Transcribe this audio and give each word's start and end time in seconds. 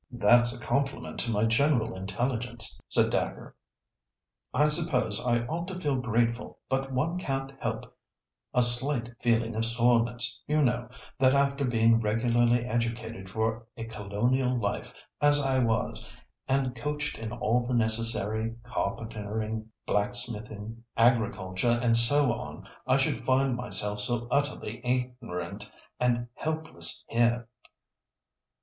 "That's 0.11 0.57
a 0.57 0.59
compliment 0.59 1.19
to 1.19 1.31
my 1.31 1.45
general 1.45 1.95
intelligence," 1.95 2.81
said 2.87 3.11
Dacre. 3.11 3.55
"I 4.51 4.67
suppose 4.69 5.23
I 5.23 5.45
ought 5.45 5.67
to 5.67 5.79
feel 5.79 5.97
grateful. 5.97 6.57
But 6.69 6.91
one 6.91 7.19
can't 7.19 7.53
help 7.61 7.95
a 8.51 8.63
slight 8.63 9.13
feeling 9.21 9.53
of 9.53 9.63
soreness, 9.63 10.41
you 10.47 10.63
know, 10.63 10.89
that 11.19 11.35
after 11.35 11.63
being 11.65 12.01
regularly 12.01 12.65
educated 12.65 13.29
for 13.29 13.67
a 13.77 13.83
colonial 13.83 14.57
life, 14.57 14.91
as 15.21 15.39
I 15.39 15.63
was, 15.63 16.03
and 16.47 16.75
coached 16.75 17.19
in 17.19 17.31
all 17.31 17.67
the 17.67 17.75
necessary 17.75 18.55
carpentering, 18.63 19.69
blacksmithing, 19.85 20.83
agriculture, 20.97 21.79
and 21.79 21.95
so 21.95 22.33
on, 22.33 22.67
I 22.87 22.97
should 22.97 23.23
find 23.23 23.55
myself 23.55 23.99
so 23.99 24.27
utterly 24.31 24.81
ignorant 24.83 25.69
and 25.99 26.27
helpless 26.37 27.05
here." 27.07 27.47